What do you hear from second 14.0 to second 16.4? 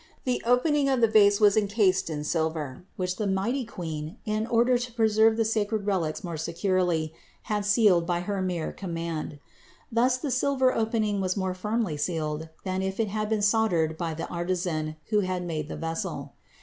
the artisan, who had made the vessel.